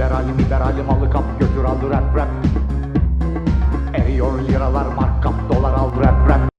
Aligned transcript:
Liberalim 0.00 0.38
liberalim 0.38 0.86
malı 0.86 1.10
kap 1.10 1.24
götür 1.40 1.64
al 1.64 1.90
rap 1.90 2.16
rap 2.16 2.28
Eriyor 3.94 4.48
liralar 4.48 4.86
mark 4.86 5.22
kap 5.22 5.34
dolar 5.52 5.74
al 5.74 5.90
rap 6.00 6.28
rap 6.28 6.50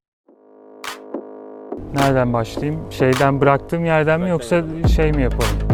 Nereden 1.93 2.33
başlayayım? 2.33 2.81
Şeyden 2.89 3.41
bıraktığım 3.41 3.85
yerden 3.85 4.21
mi 4.21 4.29
yoksa 4.29 4.63
şey 4.96 5.12
mi 5.12 5.21
yapalım? 5.21 5.71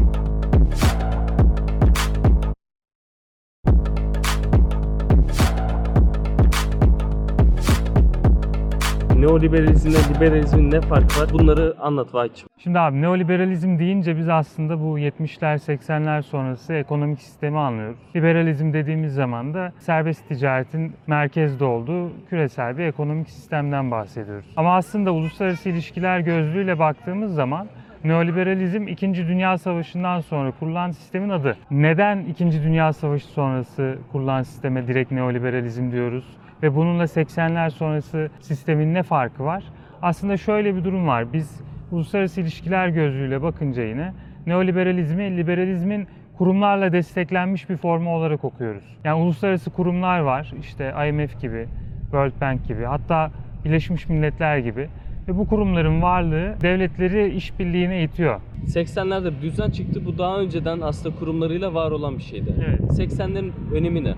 Neoliberalizmle 9.28 9.98
liberalizmin 10.16 10.72
ne 10.72 10.82
farkı 10.82 11.22
var? 11.22 11.30
Bunları 11.34 11.76
anlat 11.80 12.14
Vahit'ciğim. 12.14 12.50
Şimdi 12.58 12.80
abi 12.80 13.02
neoliberalizm 13.02 13.80
deyince 13.80 14.18
biz 14.18 14.30
aslında 14.30 14.80
bu 14.80 15.00
70'ler 15.00 15.56
80'ler 15.58 16.22
sonrası 16.22 16.74
ekonomik 16.74 17.22
sistemi 17.22 17.60
anlıyoruz. 17.60 17.98
Liberalizm 18.16 18.74
dediğimiz 18.74 19.14
zaman 19.14 19.54
da 19.54 19.72
serbest 19.80 20.28
ticaretin 20.28 20.94
merkezde 21.08 21.66
olduğu 21.66 22.12
küresel 22.30 22.78
bir 22.78 22.84
ekonomik 22.84 23.30
sistemden 23.30 23.92
bahsediyoruz. 23.92 24.46
Ama 24.58 24.76
aslında 24.76 25.12
uluslararası 25.12 25.70
ilişkiler 25.70 26.20
gözlüğüyle 26.20 26.80
baktığımız 26.80 27.34
zaman 27.34 27.68
Neoliberalizm 28.04 28.88
2. 28.88 29.16
Dünya 29.16 29.58
Savaşı'ndan 29.58 30.20
sonra 30.20 30.52
kurulan 30.52 30.92
sistemin 30.92 31.30
adı. 31.30 31.58
Neden 31.72 32.20
2. 32.20 32.52
Dünya 32.64 32.94
Savaşı 32.94 33.28
sonrası 33.28 33.98
kurulan 34.12 34.44
sisteme 34.44 34.88
direkt 34.88 35.12
neoliberalizm 35.12 35.92
diyoruz? 35.92 36.26
Ve 36.64 36.76
bununla 36.76 37.04
80'ler 37.04 37.70
sonrası 37.70 38.30
sistemin 38.40 38.94
ne 38.94 39.04
farkı 39.04 39.44
var? 39.44 39.64
Aslında 40.02 40.38
şöyle 40.38 40.76
bir 40.76 40.84
durum 40.84 41.08
var. 41.08 41.34
Biz 41.34 41.62
uluslararası 41.92 42.42
ilişkiler 42.42 42.88
gözlüğüyle 42.88 43.42
bakınca 43.42 43.84
yine 43.84 44.14
neoliberalizmi 44.48 45.38
liberalizmin 45.38 46.08
kurumlarla 46.38 46.92
desteklenmiş 46.92 47.70
bir 47.70 47.78
formu 47.78 48.16
olarak 48.16 48.44
okuyoruz. 48.44 48.84
Yani 49.04 49.24
uluslararası 49.24 49.70
kurumlar 49.70 50.20
var. 50.20 50.54
işte 50.60 50.94
IMF 51.10 51.42
gibi, 51.42 51.68
World 52.02 52.42
Bank 52.42 52.68
gibi, 52.68 52.84
hatta 52.84 53.32
Birleşmiş 53.66 54.10
Milletler 54.10 54.58
gibi 54.58 54.90
ve 55.28 55.38
bu 55.38 55.48
kurumların 55.48 56.02
varlığı 56.02 56.56
devletleri 56.62 57.34
işbirliğine 57.34 58.04
itiyor. 58.04 58.42
80'lerde 58.66 59.38
bir 59.38 59.42
düzen 59.42 59.70
çıktı. 59.70 60.06
Bu 60.06 60.18
daha 60.18 60.40
önceden 60.40 60.82
aslında 60.82 61.16
kurumlarıyla 61.16 61.74
var 61.74 61.92
olan 61.92 62.18
bir 62.18 62.24
şeydi. 62.24 62.56
Evet. 62.68 62.80
80'lerin 62.82 63.52
önemi 63.74 64.04
ne? 64.04 64.14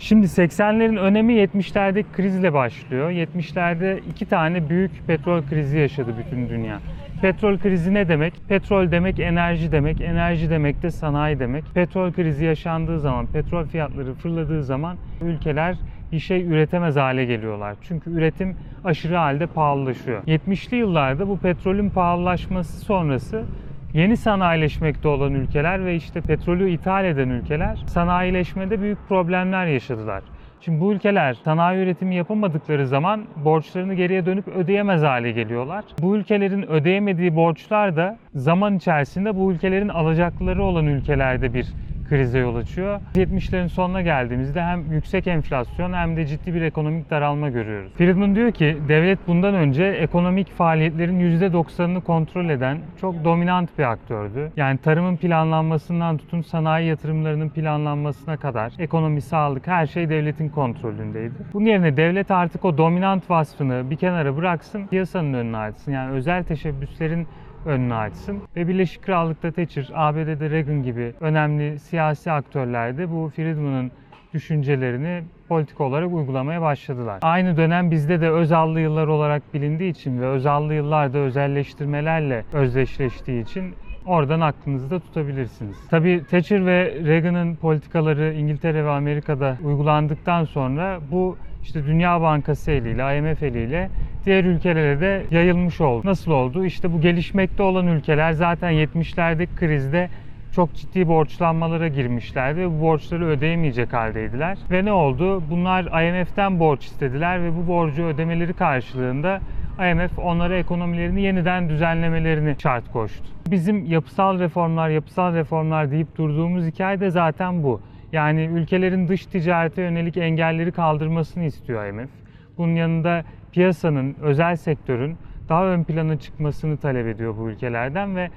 Şimdi 0.00 0.26
80'lerin 0.26 0.98
önemi 0.98 1.32
70'lerdeki 1.32 2.06
krizle 2.12 2.52
başlıyor. 2.52 3.10
70'lerde 3.10 4.00
iki 4.10 4.26
tane 4.26 4.68
büyük 4.68 5.06
petrol 5.06 5.42
krizi 5.42 5.78
yaşadı 5.78 6.14
bütün 6.18 6.48
dünya. 6.48 6.80
Petrol 7.22 7.58
krizi 7.58 7.94
ne 7.94 8.08
demek? 8.08 8.34
Petrol 8.48 8.90
demek 8.90 9.20
enerji 9.20 9.72
demek, 9.72 10.00
enerji 10.00 10.50
demek 10.50 10.82
de 10.82 10.90
sanayi 10.90 11.38
demek. 11.38 11.64
Petrol 11.74 12.12
krizi 12.12 12.44
yaşandığı 12.44 13.00
zaman, 13.00 13.26
petrol 13.26 13.64
fiyatları 13.64 14.14
fırladığı 14.14 14.64
zaman 14.64 14.96
ülkeler 15.22 15.76
bir 16.12 16.18
şey 16.18 16.46
üretemez 16.46 16.96
hale 16.96 17.24
geliyorlar. 17.24 17.76
Çünkü 17.82 18.10
üretim 18.10 18.56
aşırı 18.84 19.16
halde 19.16 19.46
pahalılaşıyor. 19.46 20.22
70'li 20.22 20.76
yıllarda 20.76 21.28
bu 21.28 21.38
petrolün 21.38 21.90
pahalılaşması 21.90 22.80
sonrası 22.80 23.44
Yeni 23.94 24.16
sanayileşmekte 24.16 25.08
olan 25.08 25.34
ülkeler 25.34 25.84
ve 25.84 25.94
işte 25.94 26.20
petrolü 26.20 26.70
ithal 26.70 27.04
eden 27.04 27.28
ülkeler 27.28 27.76
sanayileşmede 27.86 28.80
büyük 28.80 28.98
problemler 29.08 29.66
yaşadılar. 29.66 30.22
Şimdi 30.60 30.80
bu 30.80 30.92
ülkeler 30.92 31.34
sanayi 31.34 31.84
üretimi 31.84 32.14
yapamadıkları 32.14 32.86
zaman 32.86 33.24
borçlarını 33.44 33.94
geriye 33.94 34.26
dönüp 34.26 34.48
ödeyemez 34.48 35.02
hale 35.02 35.32
geliyorlar. 35.32 35.84
Bu 36.02 36.16
ülkelerin 36.16 36.70
ödeyemediği 36.70 37.36
borçlar 37.36 37.96
da 37.96 38.18
zaman 38.34 38.76
içerisinde 38.76 39.36
bu 39.36 39.52
ülkelerin 39.52 39.88
alacakları 39.88 40.62
olan 40.62 40.86
ülkelerde 40.86 41.54
bir 41.54 41.66
krize 42.10 42.38
yol 42.38 42.56
açıyor. 42.56 43.00
70'lerin 43.14 43.68
sonuna 43.68 44.02
geldiğimizde 44.02 44.62
hem 44.62 44.92
yüksek 44.92 45.26
enflasyon 45.26 45.92
hem 45.92 46.16
de 46.16 46.26
ciddi 46.26 46.54
bir 46.54 46.62
ekonomik 46.62 47.10
daralma 47.10 47.48
görüyoruz. 47.48 47.92
Friedman 47.92 48.34
diyor 48.34 48.52
ki 48.52 48.76
devlet 48.88 49.18
bundan 49.26 49.54
önce 49.54 49.84
ekonomik 49.84 50.52
faaliyetlerin 50.52 51.20
%90'ını 51.38 52.00
kontrol 52.00 52.48
eden 52.48 52.78
çok 53.00 53.24
dominant 53.24 53.78
bir 53.78 53.84
aktördü. 53.84 54.52
Yani 54.56 54.78
tarımın 54.78 55.16
planlanmasından 55.16 56.18
tutun 56.18 56.40
sanayi 56.40 56.88
yatırımlarının 56.88 57.48
planlanmasına 57.48 58.36
kadar 58.36 58.72
ekonomi, 58.78 59.20
sağlık 59.20 59.66
her 59.66 59.86
şey 59.86 60.08
devletin 60.08 60.48
kontrolündeydi. 60.48 61.34
Bunun 61.52 61.66
yerine 61.66 61.96
devlet 61.96 62.30
artık 62.30 62.64
o 62.64 62.78
dominant 62.78 63.30
vasfını 63.30 63.90
bir 63.90 63.96
kenara 63.96 64.36
bıraksın, 64.36 64.86
piyasanın 64.86 65.34
önüne 65.34 65.56
açsın. 65.56 65.92
Yani 65.92 66.12
özel 66.12 66.44
teşebbüslerin 66.44 67.26
önünü 67.66 67.94
açsın. 67.94 68.38
Ve 68.56 68.68
Birleşik 68.68 69.02
Krallık'ta 69.02 69.52
Thatcher, 69.52 69.90
ABD'de 69.94 70.50
Reagan 70.50 70.82
gibi 70.82 71.12
önemli 71.20 71.78
siyasi 71.78 72.32
aktörler 72.32 72.98
de 72.98 73.10
bu 73.10 73.32
Friedman'ın 73.36 73.90
düşüncelerini 74.34 75.22
politik 75.48 75.80
olarak 75.80 76.12
uygulamaya 76.12 76.62
başladılar. 76.62 77.18
Aynı 77.22 77.56
dönem 77.56 77.90
bizde 77.90 78.20
de 78.20 78.30
Özallı 78.30 78.80
yıllar 78.80 79.06
olarak 79.06 79.54
bilindiği 79.54 79.90
için 79.90 80.20
ve 80.20 80.26
Özallı 80.26 80.74
yıllar 80.74 81.12
da 81.12 81.18
özelleştirmelerle 81.18 82.44
özdeşleştiği 82.52 83.42
için 83.42 83.74
oradan 84.06 84.40
aklınızda 84.40 85.00
tutabilirsiniz. 85.00 85.76
Tabii 85.90 86.22
Thatcher 86.30 86.66
ve 86.66 86.94
Reagan'ın 87.04 87.56
politikaları 87.56 88.34
İngiltere 88.34 88.84
ve 88.84 88.90
Amerika'da 88.90 89.56
uygulandıktan 89.64 90.44
sonra 90.44 91.00
bu 91.10 91.36
işte 91.62 91.86
Dünya 91.86 92.20
Bankası 92.20 92.70
eliyle, 92.70 93.18
IMF 93.18 93.42
eliyle 93.42 93.90
diğer 94.26 94.44
ülkelere 94.44 95.00
de 95.00 95.22
yayılmış 95.30 95.80
oldu. 95.80 96.06
Nasıl 96.06 96.30
oldu? 96.30 96.64
İşte 96.64 96.92
bu 96.92 97.00
gelişmekte 97.00 97.62
olan 97.62 97.86
ülkeler 97.86 98.32
zaten 98.32 98.72
70'lerdeki 98.72 99.56
krizde 99.56 100.08
çok 100.52 100.74
ciddi 100.74 101.08
borçlanmalara 101.08 101.88
girmişlerdi 101.88 102.60
ve 102.60 102.70
bu 102.70 102.80
borçları 102.80 103.26
ödeyemeyecek 103.26 103.92
haldeydiler. 103.92 104.58
Ve 104.70 104.84
ne 104.84 104.92
oldu? 104.92 105.42
Bunlar 105.50 105.84
IMF'den 105.84 106.60
borç 106.60 106.84
istediler 106.84 107.42
ve 107.42 107.56
bu 107.56 107.68
borcu 107.68 108.04
ödemeleri 108.04 108.52
karşılığında 108.52 109.40
IMF 109.78 110.18
onlara 110.18 110.56
ekonomilerini 110.56 111.22
yeniden 111.22 111.68
düzenlemelerini 111.68 112.56
şart 112.62 112.92
koştu. 112.92 113.24
Bizim 113.50 113.84
yapısal 113.84 114.38
reformlar, 114.38 114.88
yapısal 114.88 115.34
reformlar 115.34 115.90
deyip 115.90 116.16
durduğumuz 116.16 116.66
hikaye 116.66 117.00
de 117.00 117.10
zaten 117.10 117.62
bu. 117.62 117.80
Yani 118.12 118.40
ülkelerin 118.52 119.08
dış 119.08 119.26
ticarete 119.26 119.82
yönelik 119.82 120.16
engelleri 120.16 120.72
kaldırmasını 120.72 121.44
istiyor 121.44 121.86
IMF. 121.86 122.10
Bunun 122.58 122.74
yanında 122.74 123.24
piyasanın, 123.52 124.16
özel 124.20 124.56
sektörün 124.56 125.16
daha 125.48 125.66
ön 125.66 125.84
plana 125.84 126.18
çıkmasını 126.18 126.76
talep 126.76 127.06
ediyor 127.06 127.36
bu 127.36 127.50
ülkelerden 127.50 128.16
ve 128.16 128.30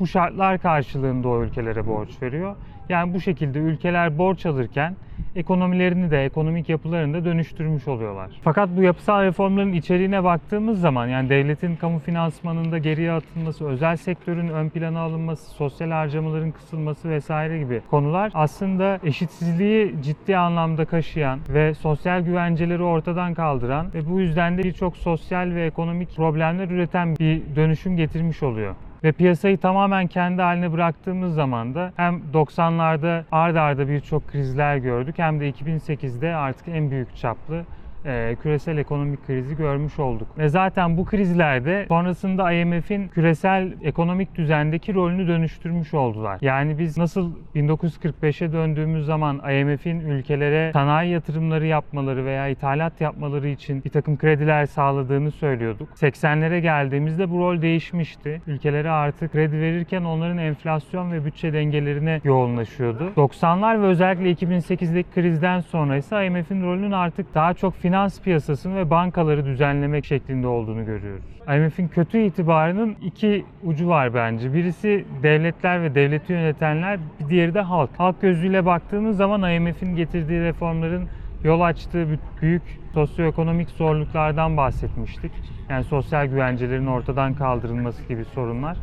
bu 0.00 0.06
şartlar 0.06 0.58
karşılığında 0.58 1.28
o 1.28 1.42
ülkelere 1.42 1.86
borç 1.86 2.22
veriyor. 2.22 2.56
Yani 2.88 3.14
bu 3.14 3.20
şekilde 3.20 3.58
ülkeler 3.58 4.18
borç 4.18 4.46
alırken 4.46 4.96
ekonomilerini 5.36 6.10
de 6.10 6.24
ekonomik 6.24 6.68
yapılarını 6.68 7.14
da 7.14 7.24
dönüştürmüş 7.24 7.88
oluyorlar. 7.88 8.30
Fakat 8.42 8.68
bu 8.76 8.82
yapısal 8.82 9.22
reformların 9.22 9.72
içeriğine 9.72 10.24
baktığımız 10.24 10.80
zaman 10.80 11.06
yani 11.06 11.28
devletin 11.28 11.76
kamu 11.76 11.98
finansmanında 11.98 12.78
geriye 12.78 13.12
atılması, 13.12 13.66
özel 13.66 13.96
sektörün 13.96 14.48
ön 14.48 14.68
plana 14.68 15.00
alınması, 15.00 15.50
sosyal 15.50 15.90
harcamaların 15.90 16.50
kısılması 16.50 17.10
vesaire 17.10 17.58
gibi 17.58 17.82
konular 17.90 18.30
aslında 18.34 18.98
eşitsizliği 19.04 19.94
ciddi 20.02 20.36
anlamda 20.36 20.84
kaşıyan 20.84 21.40
ve 21.48 21.74
sosyal 21.74 22.20
güvenceleri 22.20 22.82
ortadan 22.82 23.34
kaldıran 23.34 23.94
ve 23.94 24.10
bu 24.10 24.20
yüzden 24.20 24.58
de 24.58 24.62
birçok 24.62 24.96
sosyal 24.96 25.54
ve 25.54 25.66
ekonomik 25.66 26.16
problemler 26.16 26.68
üreten 26.68 27.16
bir 27.16 27.42
dönüşüm 27.56 27.96
getirmiş 27.96 28.42
oluyor. 28.42 28.74
Ve 29.06 29.12
piyasayı 29.12 29.58
tamamen 29.58 30.06
kendi 30.06 30.42
haline 30.42 30.72
bıraktığımız 30.72 31.34
zaman 31.34 31.74
da 31.74 31.92
hem 31.96 32.22
90'larda 32.32 33.22
ard 33.32 33.56
arda 33.56 33.88
birçok 33.88 34.28
krizler 34.28 34.76
gördük 34.76 35.14
hem 35.18 35.40
de 35.40 35.50
2008'de 35.50 36.34
artık 36.34 36.68
en 36.68 36.90
büyük 36.90 37.16
çaplı 37.16 37.64
e, 38.06 38.36
küresel 38.42 38.78
ekonomik 38.78 39.26
krizi 39.26 39.56
görmüş 39.56 39.98
olduk. 39.98 40.28
Ve 40.38 40.48
zaten 40.48 40.96
bu 40.96 41.04
krizlerde 41.04 41.84
sonrasında 41.88 42.52
IMF'in 42.52 43.08
küresel 43.08 43.72
ekonomik 43.82 44.34
düzendeki 44.34 44.94
rolünü 44.94 45.28
dönüştürmüş 45.28 45.94
oldular. 45.94 46.38
Yani 46.40 46.78
biz 46.78 46.98
nasıl 46.98 47.32
1945'e 47.54 48.52
döndüğümüz 48.52 49.06
zaman 49.06 49.36
IMF'in 49.36 50.00
ülkelere 50.00 50.72
sanayi 50.72 51.12
yatırımları 51.12 51.66
yapmaları 51.66 52.24
veya 52.24 52.48
ithalat 52.48 53.00
yapmaları 53.00 53.48
için 53.48 53.84
bir 53.84 53.90
takım 53.90 54.18
krediler 54.18 54.66
sağladığını 54.66 55.30
söylüyorduk. 55.30 55.88
80'lere 55.88 56.58
geldiğimizde 56.58 57.30
bu 57.30 57.38
rol 57.38 57.62
değişmişti. 57.62 58.42
Ülkelere 58.46 58.90
artık 58.90 59.32
kredi 59.32 59.60
verirken 59.60 60.04
onların 60.04 60.38
enflasyon 60.38 61.12
ve 61.12 61.24
bütçe 61.24 61.52
dengelerine 61.52 62.20
yoğunlaşıyordu. 62.24 63.12
90'lar 63.16 63.82
ve 63.82 63.86
özellikle 63.86 64.32
2008'deki 64.32 65.10
krizden 65.14 65.60
sonra 65.60 65.96
ise 65.96 66.26
IMF'in 66.26 66.62
rolünün 66.62 66.92
artık 66.92 67.34
daha 67.34 67.54
çok 67.54 67.74
finans 67.74 67.95
piyasasını 68.22 68.76
ve 68.76 68.90
bankaları 68.90 69.44
düzenlemek 69.44 70.04
şeklinde 70.04 70.46
olduğunu 70.46 70.84
görüyoruz. 70.86 71.24
IMF'in 71.56 71.88
kötü 71.88 72.18
itibarının 72.18 72.96
iki 73.02 73.44
ucu 73.64 73.88
var 73.88 74.14
bence. 74.14 74.54
Birisi 74.54 75.04
devletler 75.22 75.82
ve 75.82 75.94
devleti 75.94 76.32
yönetenler, 76.32 76.98
bir 77.20 77.28
diğeri 77.28 77.54
de 77.54 77.60
halk. 77.60 77.90
Halk 77.98 78.20
gözüyle 78.20 78.66
baktığımız 78.66 79.16
zaman 79.16 79.52
IMF'in 79.52 79.96
getirdiği 79.96 80.40
reformların 80.40 81.08
yol 81.44 81.60
açtığı 81.60 82.06
büyük 82.42 82.62
sosyoekonomik 82.94 83.70
zorluklardan 83.70 84.56
bahsetmiştik. 84.56 85.32
Yani 85.68 85.84
sosyal 85.84 86.26
güvencelerin 86.26 86.86
ortadan 86.86 87.34
kaldırılması 87.34 88.08
gibi 88.08 88.24
sorunlar 88.24 88.76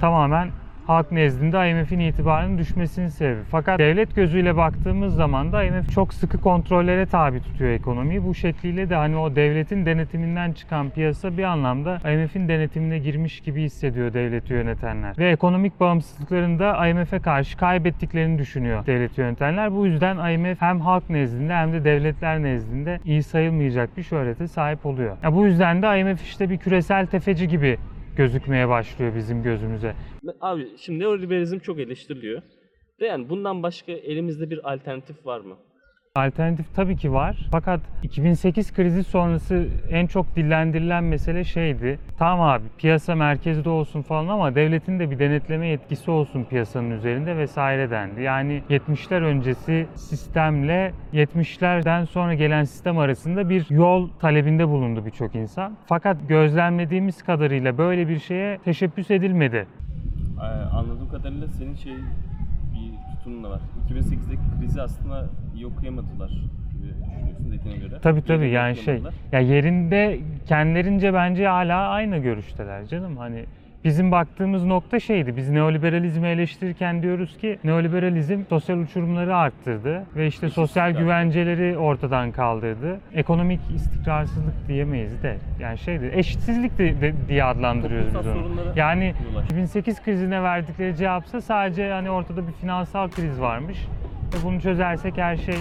tamamen 0.00 0.48
halk 0.86 1.12
nezdinde 1.12 1.70
IMF'in 1.70 1.98
itibarının 1.98 2.58
düşmesinin 2.58 3.08
sebebi. 3.08 3.40
Fakat 3.50 3.78
devlet 3.78 4.16
gözüyle 4.16 4.56
baktığımız 4.56 5.14
zaman 5.14 5.52
da 5.52 5.64
IMF 5.64 5.92
çok 5.92 6.14
sıkı 6.14 6.40
kontrollere 6.40 7.06
tabi 7.06 7.40
tutuyor 7.40 7.70
ekonomiyi. 7.70 8.24
Bu 8.24 8.34
şekliyle 8.34 8.90
de 8.90 8.94
hani 8.94 9.16
o 9.16 9.36
devletin 9.36 9.86
denetiminden 9.86 10.52
çıkan 10.52 10.90
piyasa 10.90 11.36
bir 11.36 11.44
anlamda 11.44 11.96
IMF'in 12.12 12.48
denetimine 12.48 12.98
girmiş 12.98 13.40
gibi 13.40 13.62
hissediyor 13.62 14.14
devleti 14.14 14.52
yönetenler. 14.52 15.18
Ve 15.18 15.30
ekonomik 15.30 15.80
bağımsızlıklarını 15.80 16.58
da 16.58 16.86
IMF'e 16.86 17.18
karşı 17.18 17.56
kaybettiklerini 17.56 18.38
düşünüyor 18.38 18.86
devleti 18.86 19.20
yönetenler. 19.20 19.72
Bu 19.72 19.86
yüzden 19.86 20.32
IMF 20.32 20.60
hem 20.60 20.80
halk 20.80 21.10
nezdinde 21.10 21.54
hem 21.54 21.72
de 21.72 21.84
devletler 21.84 22.42
nezdinde 22.42 23.00
iyi 23.04 23.22
sayılmayacak 23.22 23.96
bir 23.96 24.02
şöhrete 24.02 24.48
sahip 24.48 24.86
oluyor. 24.86 25.16
Ya 25.22 25.34
bu 25.34 25.46
yüzden 25.46 25.82
de 25.82 26.00
IMF 26.00 26.22
işte 26.22 26.50
bir 26.50 26.58
küresel 26.58 27.06
tefeci 27.06 27.48
gibi 27.48 27.78
gözükmeye 28.16 28.68
başlıyor 28.68 29.14
bizim 29.16 29.42
gözümüze. 29.42 29.94
Abi 30.40 30.68
şimdi 30.78 30.98
neoliberalizm 30.98 31.58
çok 31.58 31.78
eleştiriliyor. 31.78 32.42
De 33.00 33.06
yani 33.06 33.28
bundan 33.28 33.62
başka 33.62 33.92
elimizde 33.92 34.50
bir 34.50 34.72
alternatif 34.72 35.26
var 35.26 35.40
mı? 35.40 35.56
Alternatif 36.18 36.74
tabii 36.74 36.96
ki 36.96 37.12
var. 37.12 37.36
Fakat 37.50 37.80
2008 38.02 38.72
krizi 38.72 39.04
sonrası 39.04 39.68
en 39.90 40.06
çok 40.06 40.36
dillendirilen 40.36 41.04
mesele 41.04 41.44
şeydi. 41.44 41.98
Tamam 42.18 42.48
abi 42.48 42.64
piyasa 42.78 43.14
merkezde 43.14 43.68
olsun 43.68 44.02
falan 44.02 44.28
ama 44.28 44.54
devletin 44.54 44.98
de 44.98 45.10
bir 45.10 45.18
denetleme 45.18 45.66
yetkisi 45.66 46.10
olsun 46.10 46.44
piyasanın 46.44 46.90
üzerinde 46.90 47.36
vesaire 47.36 47.90
dendi. 47.90 48.22
Yani 48.22 48.62
70'ler 48.70 49.22
öncesi 49.22 49.86
sistemle 49.94 50.92
70'lerden 51.12 52.04
sonra 52.04 52.34
gelen 52.34 52.64
sistem 52.64 52.98
arasında 52.98 53.48
bir 53.48 53.70
yol 53.70 54.08
talebinde 54.20 54.68
bulundu 54.68 55.06
birçok 55.06 55.34
insan. 55.34 55.76
Fakat 55.86 56.16
gözlemlediğimiz 56.28 57.22
kadarıyla 57.22 57.78
böyle 57.78 58.08
bir 58.08 58.18
şeye 58.18 58.58
teşebbüs 58.58 59.10
edilmedi. 59.10 59.66
Ee, 60.40 60.44
anladığım 60.76 61.08
kadarıyla 61.10 61.48
senin 61.48 61.74
şey 61.74 61.94
bir 62.74 63.16
tutumun 63.16 63.44
da 63.44 63.50
var. 63.50 63.60
2008'deki 63.88 64.60
krizi 64.60 64.82
aslında 64.82 65.28
iyi 65.54 65.66
okuyamadılar 65.66 66.28
gibi 66.28 66.94
düşünüyorsun 67.04 67.52
dediğine 67.52 67.78
göre. 67.88 68.00
Tabii 68.02 68.22
tabii 68.22 68.32
Yerinde 68.44 68.56
yani 68.56 68.76
şey 68.76 69.00
ya 69.32 69.40
yerinde 69.40 70.18
kendilerince 70.46 71.14
bence 71.14 71.46
hala 71.46 71.88
aynı 71.88 72.18
görüşteler 72.18 72.86
canım 72.86 73.16
hani 73.16 73.44
bizim 73.84 74.12
baktığımız 74.12 74.64
nokta 74.64 75.00
şeydi 75.00 75.36
biz 75.36 75.50
neoliberalizmi 75.50 76.28
eleştirirken 76.28 77.02
diyoruz 77.02 77.38
ki 77.38 77.58
neoliberalizm 77.64 78.40
sosyal 78.48 78.78
uçurumları 78.78 79.36
arttırdı 79.36 80.02
ve 80.16 80.26
işte 80.26 80.48
sosyal 80.48 80.90
güvenceleri 80.90 81.78
ortadan 81.78 82.32
kaldırdı. 82.32 83.00
Ekonomik 83.14 83.60
istikrarsızlık 83.74 84.68
diyemeyiz 84.68 85.22
de 85.22 85.36
yani 85.60 85.78
şeydi 85.78 86.10
eşitsizlik 86.14 86.78
de, 86.78 87.00
de- 87.00 87.14
diye 87.28 87.44
adlandırıyoruz 87.44 88.14
biz 88.18 88.26
onu. 88.26 88.46
Yani 88.76 89.14
yol 89.32 89.36
açtı. 89.40 89.54
2008 89.54 90.02
krizine 90.02 90.42
verdikleri 90.42 90.96
cevapsa 90.96 91.40
sadece 91.40 91.90
hani 91.92 92.10
ortada 92.10 92.46
bir 92.48 92.52
finansal 92.52 93.08
kriz 93.10 93.40
varmış 93.40 93.78
ve 94.34 94.44
bunu 94.44 94.60
çözersek 94.60 95.16
her 95.18 95.36
şey 95.36 95.56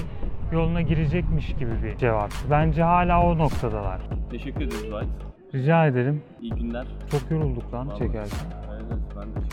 yoluna 0.52 0.82
girecekmiş 0.82 1.48
gibi 1.56 1.72
bir 1.84 1.98
cevap. 1.98 2.32
Bence 2.52 2.84
hala 2.84 3.24
o 3.24 3.38
noktadalar. 3.38 4.02
Teşekkür 4.32 4.62
ederiz 4.62 4.92
Vahit. 4.92 5.10
Rica 5.54 5.86
ederim. 5.88 6.22
İyi 6.42 6.52
günler. 6.52 6.86
Çok 7.12 7.32
yorulduk 7.32 7.74
lan 7.74 7.88
Vallahi. 7.88 8.00
çekerken. 8.00 8.40
Evet, 8.72 9.00
ben 9.16 9.24
de 9.24 9.46